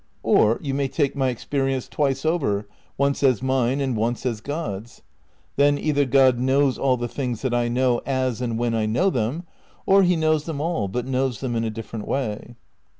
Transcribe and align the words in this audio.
Or 0.23 0.57
you 0.63 0.73
may 0.73 0.87
take 0.87 1.15
my 1.15 1.29
experience 1.29 1.87
twice 1.87 2.25
over, 2.25 2.67
once 2.97 3.21
as 3.21 3.43
mine 3.43 3.79
and 3.79 3.95
once 3.95 4.25
as 4.25 4.41
God's. 4.41 5.03
Then 5.57 5.77
either 5.77 6.05
God 6.05 6.39
knows 6.39 6.79
all 6.79 6.97
the 6.97 7.07
things 7.07 7.43
that 7.43 7.53
I 7.53 7.67
know 7.67 8.01
as 8.03 8.41
and 8.41 8.57
when 8.57 8.73
I 8.73 8.87
know 8.87 9.11
them; 9.11 9.43
or 9.85 10.01
he 10.01 10.15
knows 10.15 10.45
them 10.45 10.59
all, 10.59 10.87
but 10.87 11.05
knows 11.05 11.39
them 11.39 11.55
in 11.55 11.63
a 11.63 11.69
different 11.69 12.07
way. 12.07 12.55